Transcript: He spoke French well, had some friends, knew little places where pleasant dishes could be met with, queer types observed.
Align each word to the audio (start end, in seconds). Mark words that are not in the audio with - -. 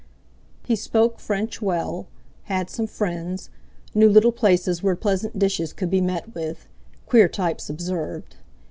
He 0.65 0.75
spoke 0.75 1.19
French 1.19 1.61
well, 1.61 2.07
had 2.45 2.71
some 2.71 2.87
friends, 2.87 3.51
knew 3.93 4.09
little 4.09 4.31
places 4.31 4.81
where 4.81 4.95
pleasant 4.95 5.37
dishes 5.37 5.73
could 5.73 5.91
be 5.91 6.01
met 6.01 6.33
with, 6.33 6.67
queer 7.05 7.27
types 7.29 7.69
observed. 7.69 8.35